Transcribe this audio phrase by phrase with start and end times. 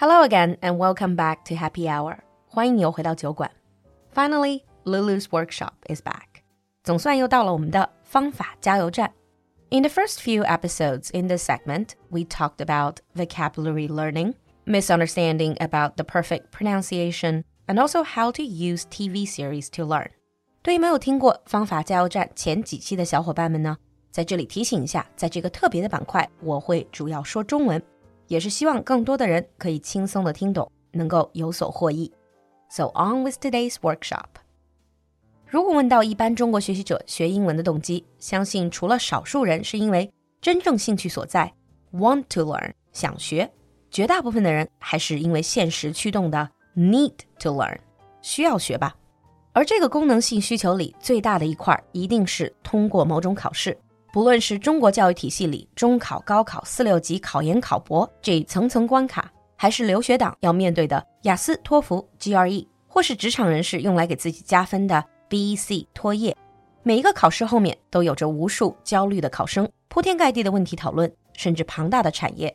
[0.00, 2.18] Hello again and welcome back to Happy Hour.
[2.46, 3.50] 欢迎你又回到酒馆.
[4.14, 6.42] Finally, Lulu's workshop is back.
[6.84, 9.12] 总算又到了我们的方法加油站.
[9.70, 15.96] In the first few episodes in this segment, we talked about vocabulary learning, misunderstanding about
[15.96, 20.10] the perfect pronunciation, and also how to use TV series to learn.
[20.62, 23.76] 对于没有听过方法加油站前几期的小伙伴们呢，
[24.12, 27.82] 在这里提醒一下，在这个特别的板块，我会主要说中文。
[28.31, 32.09] 也是希望更多的人可以轻松的听懂，能够有所获益。
[32.69, 34.39] So on with today's workshop。
[35.45, 41.53] 如果问到一般中国学习者学英文的动机，相信除了少数人是因为真正兴趣所在
[41.91, 43.51] ，want to learn 想学，
[43.89, 47.77] 绝大部分的人还是因为现实驱动的 need to learn
[48.21, 48.95] 需要学吧。
[49.51, 53.77] 而这个功能性需求里最大的一块，一定是通过某种考试。
[54.13, 66.35] 不论是中国教育体系里中考、高考、四六级考研、考博这一层层关卡，还是留学党要面对的雅思、托福、GRE，或是职场人士用来给自己加分的 BEC、托业，
[66.83, 72.53] 每一个考试后面都有着无数焦虑的考生，铺天盖地的问题讨论，甚至庞大的产业。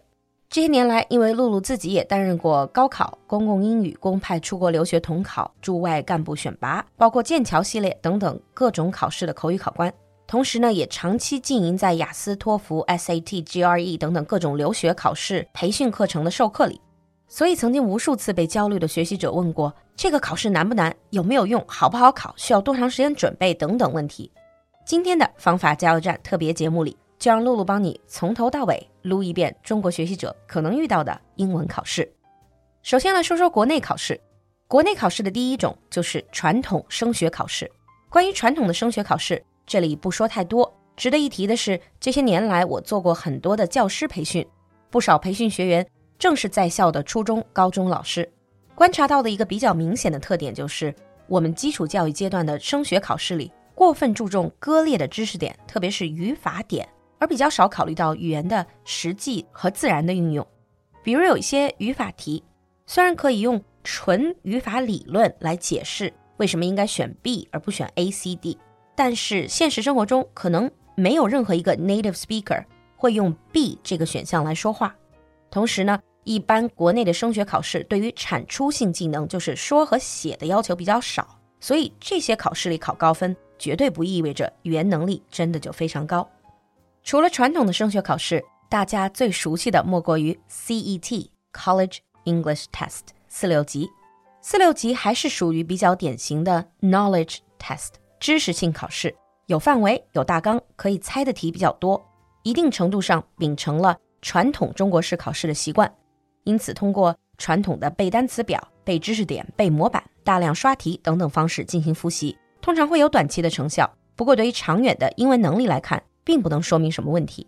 [0.51, 9.93] 这些年来，因为露露自己也担任过高考、公共英语、公派出国留学统考、驻外干部选拔，包括剑桥系列等等各种考试的口语考官。
[10.27, 16.81] 同时呢，也长期经营在雅思、托福、SAT、GRE 等等各种留学考试培训课程的授课里，
[17.29, 20.95] 所以曾经无数次被焦虑的学习者问过：这个考试难不难？
[21.11, 21.65] 有没有用？
[21.69, 22.35] 好不好考？
[22.37, 23.55] 需要多长时间准备？
[23.55, 24.31] 等等问题。
[24.85, 32.13] 今天的方法加油站特别节目里，就让露露帮你从头到尾撸一遍中国学习者可能遇到的英文考试。
[32.83, 34.21] 首先来说说国内考试，
[34.67, 37.71] 国内考试的第一种就是传统升学考试。
[38.09, 39.41] 关于传统的升学考试。
[39.67, 44.47] 这里不说太多，值得一提的是，这些年来我做过很多的教师培训，
[44.91, 45.85] 不少培训学员
[46.19, 48.31] 正是在校的初中、高中老师。
[48.75, 50.95] 观察到的一个比较明显的特点就是，
[51.27, 60.47] 我们基础教育阶段的升学考试里过分注重割裂的知识点，特别是语法点，而比较少考虑到语言的实际和自然的运用。
[61.03, 62.45] 比如有一些语法题，
[62.87, 68.57] 虽然可以用纯语法理论来解释为什么应该选 B 而不选 A、C、D。
[68.97, 72.65] 但是现实生活中，可能没有任何一个 native speaker
[72.97, 74.97] 会用 B 这个选项来说话。
[75.51, 86.29] 同时呢，一般国内的升学考试对于产出性技能，就是说和写的要求比较少，所以这些考试里考高分，绝对不意味着语言能力真的就非常高。
[87.05, 93.89] 除了传统的升学考试，大家最熟悉的莫过于 CET College English Test 四六级。
[94.41, 97.91] 四六级还是属于比较典型的 knowledge test。
[98.19, 99.15] 知识性考试
[99.47, 102.05] 有范围、有大纲，可以猜的题比较多，
[102.43, 105.93] 一定程度上秉承了传统中国式考试的习惯。
[106.45, 113.93] 因此，通过传统的背单词表、背知识点、背模板、大量刷题等等方式进行复习，通常会有短期的成效。
[114.15, 117.47] 不过，对于长远的英文能力来看，并不能说明什么问题。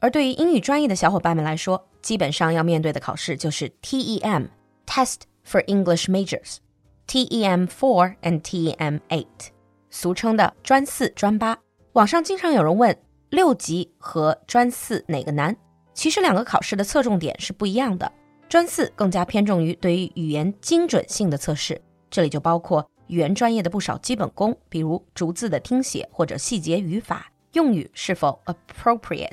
[0.00, 4.48] 而对于英语专业的小伙伴们来说，基本上要面对的考试就是 TEM
[4.86, 9.50] Test for English Majors，TEM Four and TEM Eight。
[9.90, 11.58] 俗称的专四、专八，
[11.92, 12.96] 网上经常有人问
[13.28, 15.54] 六级和专四哪个难？
[15.92, 18.10] 其实两个考试的侧重点是不一样的。
[18.48, 21.80] 专四更加偏重于对于语言精准性的测试，
[22.10, 29.30] 这里就包括语言专业的不少基本功，比如逐字的听写或者细节语法、用语是否 appropriate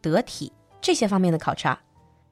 [0.00, 1.78] 得体这些方面的考察。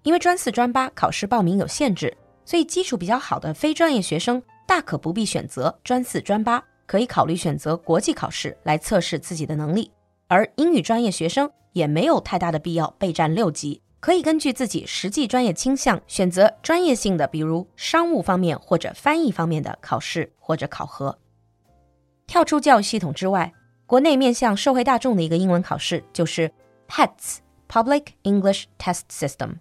[0.03, 6.63] 因为专四、专八考试报名有限制，所以基础比较好的非专业学生大可不必选择专四、专八。
[6.87, 9.91] 可以考虑选择国际考试来测试自己的能力，
[10.29, 21.19] 而英语专业学生也没有太大的必要备战六级，可以根据自己实际专业倾向选择专业性的，比如商务方面或者翻译方面的考试或者考核。
[22.27, 23.53] 跳出教育系统之外，
[23.87, 26.51] 国内面向社会大众的一个英文考试就是
[26.89, 29.57] PETS Public English Test System，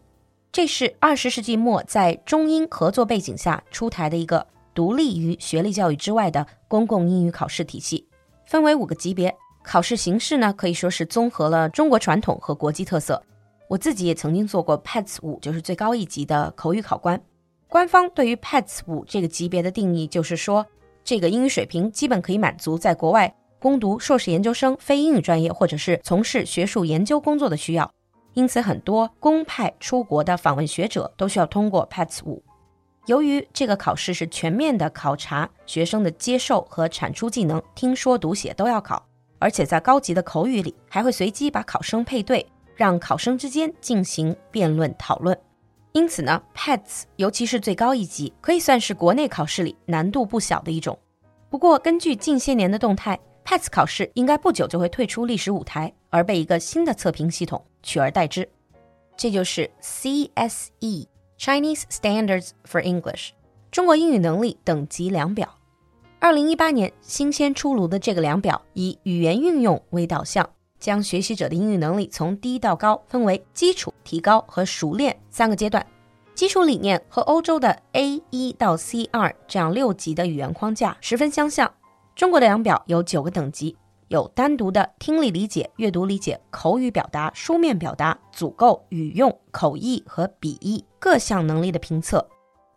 [0.51, 4.47] 这是二十世纪末在中英合作背景下出台的一个。
[4.75, 8.07] 独立于学历教育之外的公共英语考试体系，
[8.45, 9.33] 分为五个级别。
[9.63, 13.19] 考试形式呢，可以说是综合了中国传统和国际特色。
[13.67, 17.19] 我自己也曾经做过 PETS 五，就是最高一级的口语考官。
[17.67, 20.63] 官方对于 PETS 五这个级别的定义，就是说
[21.03, 27.91] 这个英语水平基本可以满足在国外攻读硕士研究生、非英语专业或者是从事学术研究工作的需要。
[28.33, 32.43] 因此，很多公派出国的访问学者都需要通过 PETS 五。
[33.05, 39.05] 由于这个考试是全面的考察学生的接受和产出技能，听说读写都要考，
[39.37, 45.37] 而且在高级的口语里还会随机把考生配对，让考生之间进行辩论讨论。
[45.91, 50.97] 因此呢，PETS 尤其是最高一级，可以算是国内考试里难度不小的一种。
[51.49, 58.49] 不过，根据近些年的动态，PETS 考试应该不久就会退出历史舞台，而被一个新的测评系统取而代之。
[59.15, 61.07] 这就是 CSE
[61.37, 63.31] Chinese Standards for English
[63.71, 65.55] 中国英语能力等级量表。
[66.19, 70.49] 二零一八年新鲜出炉的这个量表，以语言运用为导向。
[70.77, 75.83] 将学习者的英语能力从低到高分为基础、提高和熟练三个阶段。
[76.35, 81.73] 基础理念和欧洲的 A 一到 C 二这样六级的语言框架十分相像。
[82.13, 83.75] 中国的量表有九个等级，
[84.09, 92.27] 有单独的听力理解、阅读理解、口语表达、书面表达、组构、语用、口译和笔译各项能力的评测。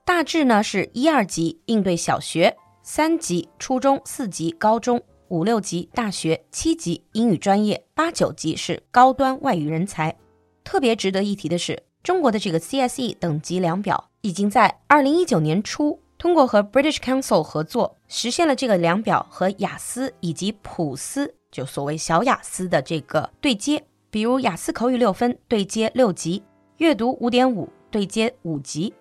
[0.05, 5.01] 大致呢是一二级应对小学，三级初中，四级高中。
[5.29, 10.17] 五六级大学，七级英语专业，八九级是高端外语人才。
[10.65, 23.85] 特别值得一提的是，中国的这个 CSE 等级量表已经在二零一九年初通过和 British Council 合作，实现了这个量表和雅思以及普思，就所谓小雅思的这个对接。
[24.11, 26.43] 比如雅思口语六分对接六级，
[26.79, 28.95] 阅读五点五对接五级。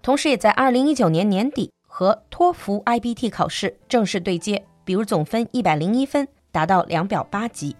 [0.00, 4.64] 同时，也在二零一九年年底和托福 IBT 考试正式对接。
[4.84, 7.74] 比如总分一百零一分，达到量表八级。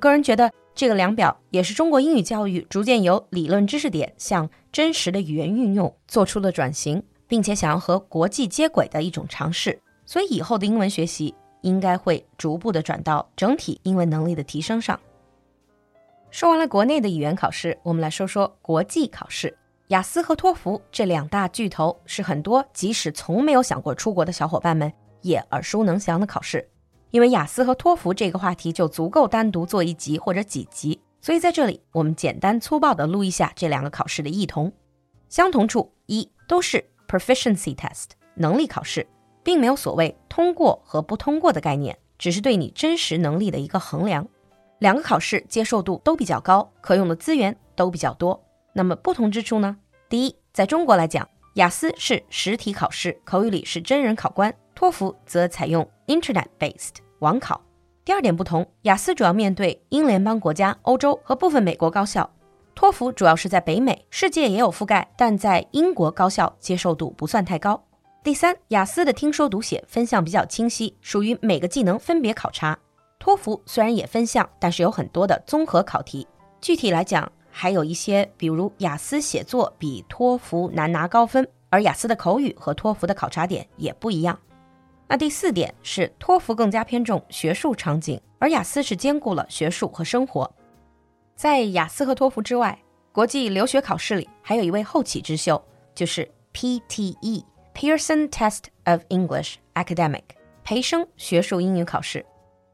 [0.00, 9.78] 个人觉得这个量表也是中国英语教育逐渐由理论知识点向真实的语言运用做出了转型，并且想要和国际接轨的一种尝试。
[10.10, 14.98] 所以以后的英文学习应该会逐步的转到整体英文能力的提升上。
[16.32, 19.56] 说完了国内的语言考试，我们来说说国际考试。
[19.86, 24.92] 雅思和托福这两大巨头是很多即使从没有想过出国的小伙伴们。
[25.20, 26.68] 也耳熟能详的考试，
[27.12, 34.72] 因为雅思和托福这个话题就足够单独做一集或者几集，所以在这里我们简单粗暴的录一下这两个考试的异同。
[35.28, 39.06] 相同处一都是 proficiency test 能力考试，
[39.42, 44.26] 并没有所谓通过和不通过的概念，只是对你真实能力的一个衡量。
[44.78, 48.42] 两个考试接受度都比较高，可用的资源都比较多。
[48.72, 49.76] 那么不同之处呢？
[50.08, 54.54] 第一，在中国来讲，雅思是实体考试，口语里是真人考官。
[54.74, 57.60] 托福则采用 Internet-based 网考。
[58.04, 62.30] 第二点不同，雅思主要面对英联邦国家、欧洲和部分美国高校，
[62.74, 67.84] 托福主要是在北美，世界也有覆盖，但在英国高校接受度不算太高。
[68.22, 72.78] 第三，雅思的听说读写分项比较清晰，属于每个技能分别考察。
[73.18, 76.28] 托福虽然也分项，但是有很多的综合考题。
[76.60, 84.38] 具体来讲，还有一些，比如雅思写作比托福难拿高分，而雅思的口语和托福的考察点也不一样。
[85.08, 90.50] 那第四点是托福更加偏重学术场景，而雅思是兼顾了学术和生活。
[91.34, 92.78] 在雅思和托福之外，
[93.12, 95.62] 国际留学考试里还有一位后起之秀，
[95.94, 97.44] 就是 PTE
[97.74, 100.22] Pearson Test of English Academic
[100.64, 102.24] 培生学术英语考试。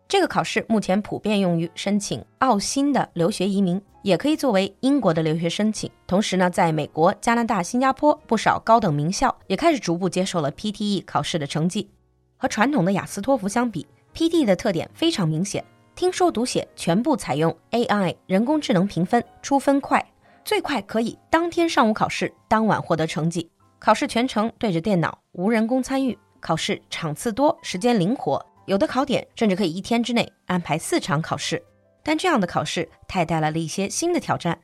[0.08, 5.90] 这个考试目前普遍用于申请澳新的留学移民，也可以作为英国的留学申请。
[6.06, 11.90] 同时呢，在美国、加拿大、新加坡不少高等名校也开始逐步接受了 PTE 考试的成绩。
[12.36, 15.64] 和传统的雅思托福相比，PTE 的特点非常明显，
[15.94, 20.04] 听说读写全部采用 AI 人工智能评分，出分快，
[20.44, 23.50] 最快可以当天上午考试，当晚获得成绩。
[23.78, 26.18] 考试全程对着电脑，无人工参与。
[26.40, 31.62] 考试场次多，时间灵活，有的考点甚至可以一天之内安排四场考试。
[32.02, 34.60] 但这样的考试，它也带来了一些新的挑战，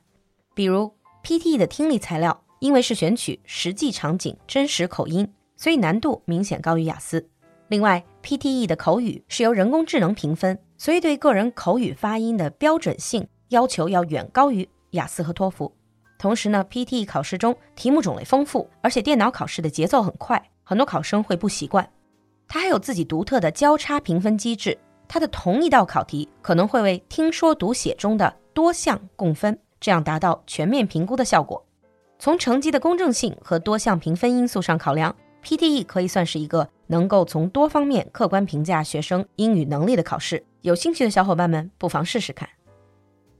[0.55, 0.93] 比如
[1.23, 7.27] PTE 的听力材料，因为是选取实际场景、真实口音，所以难度明显高于雅思。
[7.67, 15.75] 另外，PTE 的口语是由人工智能评分，所以对个人口语发音的标准性要求要远高于雅思和托福。
[16.23, 21.85] 同时呢，PTE 考试中题目种类丰富，而且电脑考试的节奏很快，很多考生会不习惯。
[22.47, 31.61] 它还有自己独特的交叉评分机制，它的同一道考题可能会为听说读写中的多项共分，这样达到全面评估的效果。
[32.17, 35.13] 从成绩的公正性和多项评分因素上考量
[35.43, 36.69] ，PTE 可以算是一个。
[36.87, 42.47] 能够从多方面客观评价学生英语能力的考试，有兴趣的小伙伴们不妨试试看。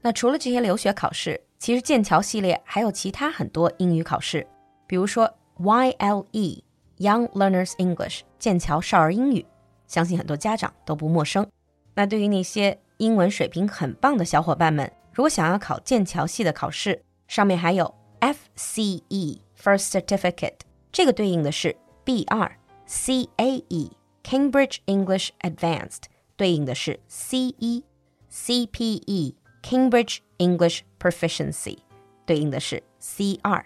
[0.02, 4.46] 那除了这些留学考试，其实剑桥系列还有其他很多英语考试，
[4.86, 6.60] 比如说 YLE
[6.98, 9.46] Young Learners English 剑桥少儿英语，
[9.86, 11.50] 相信很多家长都不陌生。
[11.94, 20.58] 那对于那些英文水平很棒的小伙伴们，如果想要考剑桥系的考试，上面还有 FCE First Certificate，
[20.92, 22.58] 这个对应的是 B 二。
[22.84, 23.90] C A E
[24.22, 26.02] Cambridge English Advanced
[26.36, 27.82] 对应的是 C 一
[28.28, 31.78] ，C P E Cambridge English Proficiency
[32.26, 33.64] 对应的是 C 二。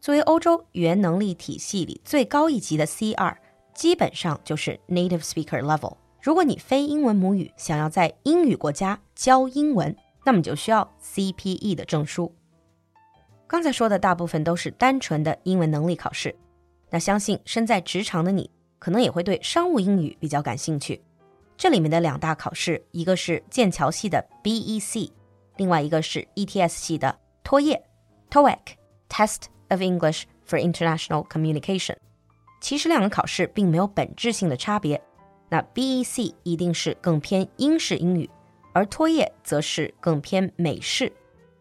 [0.00, 3.36] 作为欧洲语言能力体系里最高一级的 C 二，
[3.74, 5.98] 基本上就是 native speaker level。
[6.22, 12.34] 如果你非英文母语，想要在英语国家教英文，那么就需要 CPE 的证书。
[13.46, 16.34] 刚才说的大部分都是单纯的英文能力考试，
[16.88, 21.02] 那相信身在职场的你，可能也会对商务英语比较感兴趣。
[21.58, 25.10] 这里面的两大考试，一个是剑桥系的 BEC，
[25.56, 27.82] 另外一个是 ETS 系的托业
[28.30, 31.96] （TOEIC，Test of English for International Communication）。
[32.60, 35.00] 其实两个考试并没有本质性的差别。
[35.48, 38.28] 那 BEC 一定是更偏英式英语，
[38.72, 41.12] 而托业则是更偏美式。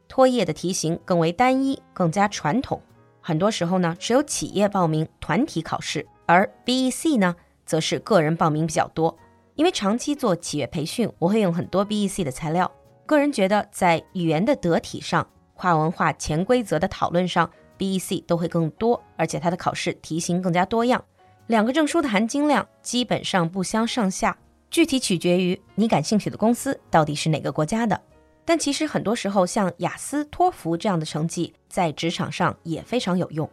[0.07, 2.81] 托业的题型更为单一，更加传统，
[3.21, 7.35] 很多时候呢只有企业报名团体考试，而 BEC 呢
[7.65, 9.15] 则是个人报名比较多。
[9.53, 12.71] 因为长期做企业培训，我会用很多 BEC 的材料。
[13.05, 17.47] 个人觉得，在语言的得体上、跨文化潜规则的讨论上
[17.77, 21.03] ，BEC 都会更多，而且它的考试题型更加多样。
[21.47, 24.35] 两个证书的含金量基本上不相上下，
[24.71, 28.01] 具体取决于你感兴趣的公司到底是哪个国家的。
[28.43, 33.47] 但其实很多时候，像雅思、托福这样的成绩，在职场上也非常有用。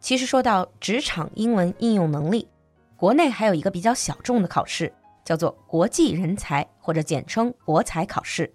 [0.00, 2.48] 其实说到职场英文应用能力，
[2.96, 4.92] 国内还有一个比较小众的考试。
[5.24, 8.48] 叫做国际人才或者简称国才考试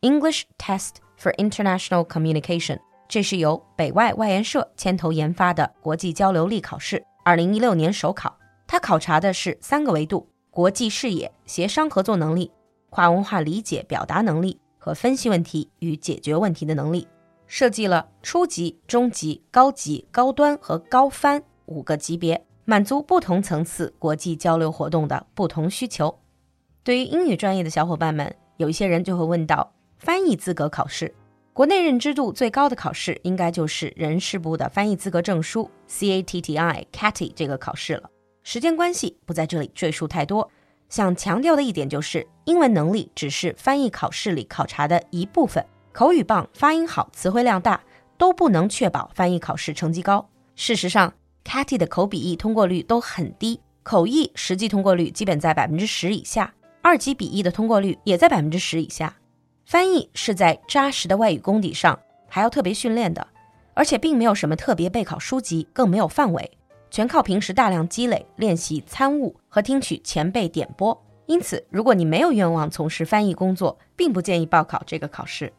[0.00, 2.78] ，English Test for International Communication。
[3.08, 8.36] 这是由北外外研社牵头研发的国际交流力考试，二零一六年首考。
[8.66, 12.50] 它考察的是三个维度：国际视野、协商合作能力、
[12.90, 17.08] 跨文化理解表达能力和分析问题与解决问题的能力。
[17.46, 22.44] 设计了初级、中级、高级、高端和高翻五个级别。
[22.66, 26.18] 满足不同层次国际交流活动的不同需求。
[26.84, 31.14] 对于英语专业的小伙伴们，有一些人就会问到翻译资格考试。
[31.52, 38.08] 国内认知度最高的考试，应该就是人事部的翻译资格证书 （CATTI）CATTI 这个考试了。
[38.44, 40.48] 时间关系，不在这里赘述太多。
[40.88, 47.78] 想强调的一点就是，英文能力只是翻译考试里考察的一部分，口语棒、发音好、词汇量大，
[48.16, 50.26] 都不能确保翻译考试成绩高。
[50.54, 51.12] 事实上
[51.44, 59.14] ，CATTI 的口笔译通过率都很低，口译实际通过率基本在百分之十以下，二级笔译的通过率也在百分之十以下。
[59.68, 63.28] 翻译是在扎实的外语功底上还要特别训练的，
[63.74, 66.50] 而且并没有什么特别备考书籍，更没有范围，
[66.90, 70.98] 全靠平时大量积累、练习、参悟和听取前辈点拨。
[71.26, 75.52] 因此，如果你没有愿望从事翻译工作，并不建议报考这个考试。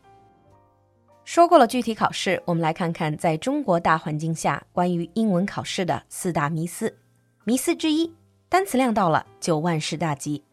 [1.24, 6.98] 说过了具体考试，我们来看看在中国大环境下关于英文考试的四大迷思。
[7.44, 8.12] 迷思之一，
[8.50, 10.44] 单词量到了就万事大吉。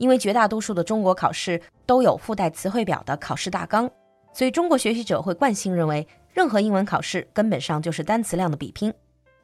[0.00, 3.88] 因为绝大多数的中国考试都有附带词汇表的考试大纲，
[4.32, 8.92] 所以中国学习者会惯性认为，任何英文考试根本上就是单词量的比拼。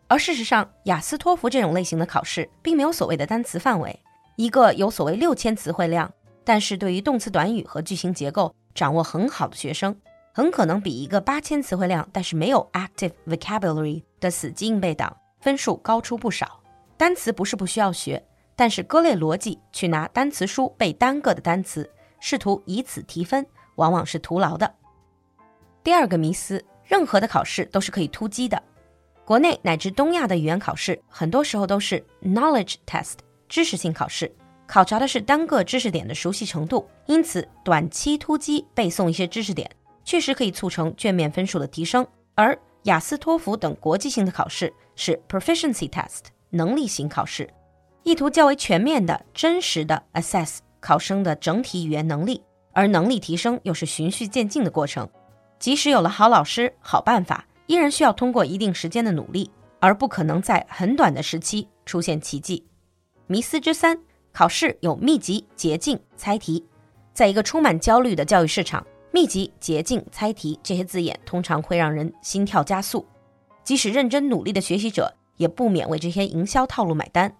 [0.09, 4.01] 而事实上，雅思、托福这种类型的考试并没有所谓的单词范围。
[4.37, 6.11] 一个有所谓六千词汇量，
[6.43, 9.95] 但是对于动词短语和句型结构掌握很好的学生。
[10.33, 16.61] 很可能比一个八千词汇量但是没有 active vocabulary 的死记硬背党分数高出不少。
[16.97, 18.23] 单词不是不需要学，
[18.57, 23.47] 但是割裂逻辑去拿单词书背单个的单词，试图以此提分，
[23.77, 24.75] 往往是徒劳的。
[25.85, 28.61] 第二个迷思，任何的考试都是可以突击的。
[29.25, 33.15] 国内乃至东亚的语言考试，很多时候都是 knowledge test
[33.49, 34.35] 知识性考试，
[34.67, 39.71] 考察的是单个知识点的熟悉程度，因此短期突击背诵一些知识点。
[40.05, 47.51] 确实可以促成卷面分数的提升，而雅思、托福等国际性的考试是 proficiency test 能力型考试，
[48.07, 52.41] 意图较为全面的、真实的 assess 考生的整体语言能力，
[52.73, 55.09] 而能力提升又是循序渐进的过程。
[55.59, 62.65] 即使有了好老师、好办法，依然需要通过一定时间的努力，而不可能在很短的时期出现奇迹。
[63.27, 63.99] 迷思之三，
[64.33, 66.65] 考试有秘籍、捷径、猜题，
[67.13, 68.87] 在一个充满焦虑的教育市场。
[69.11, 73.05] 秘籍、捷径、猜题这些字眼通常会让人心跳加速，
[73.65, 77.35] 即使认真努力的学习者也不免为这些营销套路买单。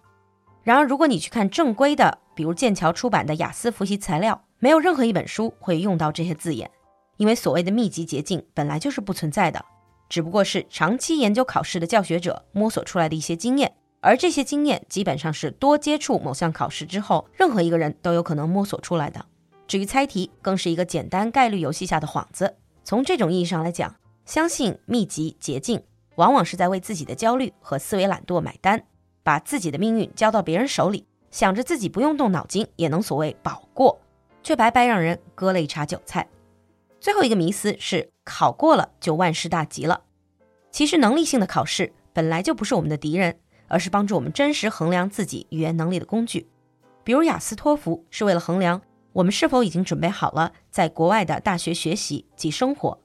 [0.67, 6.69] 然而，如果你去看正规的，比如剑桥出版的雅思复习材料，没有任何一本书会用到这些字眼，
[7.15, 9.63] 因为所谓的秘籍、捷径本来就是不存在的，
[10.09, 19.25] 只不过是长期研究考试的教学者摸索出来的一些经验，而这些经验基本上是多接触某项考试之后，任何一个人都有可能摸索出来的。
[19.67, 22.53] 至于猜题，更是一个简单概率游戏下的幌子。
[22.83, 23.95] 从这种意义上来讲，
[24.25, 25.81] 相信秘籍捷径，
[26.15, 28.83] 往往是在为自己的焦虑和思维懒惰买单，
[29.27, 33.99] 把自己的命运交到别人手里，想着自己不用动脑筋也能所谓保过，
[34.41, 36.25] 却白白让人割了一茬韭菜。
[37.01, 39.99] 最后一个迷思是考过了就万事大吉了。
[40.71, 46.47] 其实能力性的考试本来就不是我们的敌人，而是帮助我们真实衡量自己语言能力的工具。
[47.03, 48.81] 比如雅思、托福是为了衡量
[49.11, 52.97] 我们是否已经准备好了在国外的大学学习及生活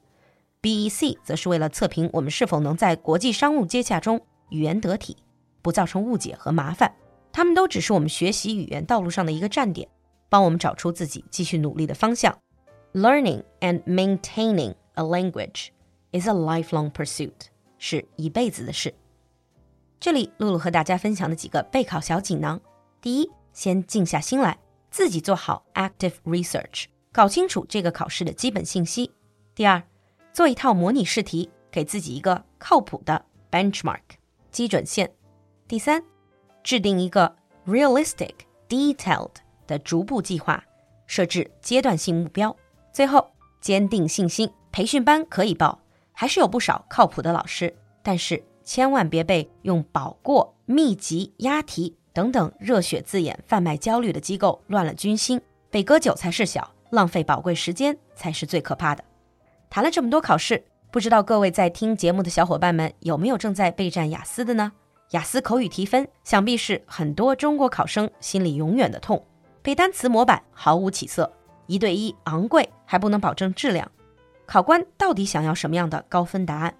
[0.62, 5.16] ；BEC 则是为了测评我们是否能在国际商务接洽中语言得体，
[5.62, 6.94] 不造成误解和麻烦。
[7.32, 9.88] 它们都只是我们学习语言道路上的一个站点，
[10.28, 12.38] 帮我们找出自己继续努力的方向。
[12.92, 15.68] Learning and maintaining a language
[16.10, 17.32] is a lifelong pursuit，
[17.78, 18.92] 是一辈子的事。
[19.98, 22.60] 这里露露和大家分享的几个备考小锦囊：
[23.00, 24.58] 第一，先静下心来，
[24.90, 29.10] 自己做好 active research，搞清楚这个考试的基本信息；
[29.54, 29.82] 第二，
[30.32, 34.00] 做一套模拟试题，给自己一个靠谱的 benchmark
[34.50, 35.06] 基准线；
[35.72, 36.04] 第三，
[36.62, 37.34] 制定一个
[37.66, 38.34] realistic
[38.68, 39.30] detailed
[39.66, 40.62] 的逐步计划，
[41.06, 42.54] 设置阶段性目标。
[42.92, 45.80] 最后，坚定信心，培训班可以报，
[46.12, 47.74] 还是有不少靠谱的老师。
[48.02, 55.40] 但是千万别被用保过、密集、押题等等热血字眼贩卖焦虑的机构乱了军心。
[55.70, 59.02] 被割韭菜是小，浪费宝贵时间才是最可怕的。
[59.70, 64.72] 谈了这么多考试，不知道各位在听节目的小伙伴们有没有正在备战雅思的呢？
[65.12, 69.22] 雅思口语提分，想必是很多中国考生心里永远的痛。
[69.60, 71.30] 背单词模板毫无起色。
[71.66, 73.90] 一对一昂贵，还不能保证质量。
[74.46, 76.74] 考官到底想要什么样的高分答案？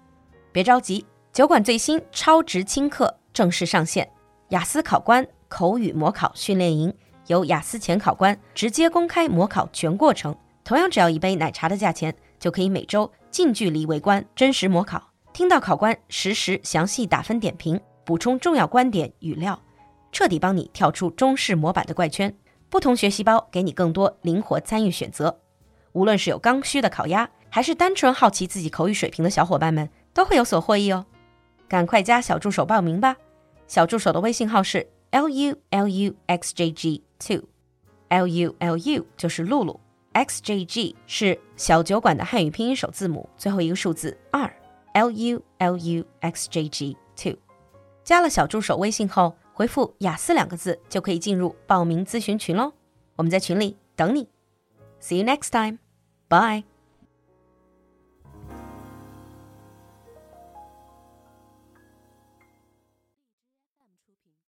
[0.51, 4.09] 别着急，酒馆最新超值轻课正式上线——
[4.49, 6.91] 雅思考官口语模考训练营，
[7.27, 10.35] 由雅思前考官直接公开模考全过程。
[10.63, 19.61] 同样只要一杯奶茶的价钱，就可以每周近距离围观真实模考，听到考官实时详细打分点评，补充重要观点语料，
[20.11, 22.35] 彻底帮你跳出中式模板的怪圈。
[22.69, 25.39] 不同学习包给你更多灵活参与选择，
[25.91, 31.05] 无论是有刚需的烤鸭，还是单纯好奇自己口语水平的小伙伴们，都会有所获益哦。
[31.67, 33.15] 赶快加小助手报名吧！
[33.67, 39.79] 小助手的微信号是 l u l u x j g two，l u l u 就是露露
[40.13, 44.51] ，x j g 是小酒馆的汉语拼音首字母，最后一个数字二
[44.93, 47.35] ，l u l u x j g two。
[48.03, 49.35] 加了小助手微信后。
[49.55, 52.73] 回复“雅思”两个字就可以进入报名咨询群喽，
[53.15, 54.27] 我们在群里等你。
[54.99, 55.77] See you next time.
[56.27, 56.72] Bye.